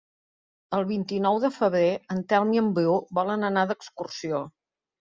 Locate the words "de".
1.43-1.51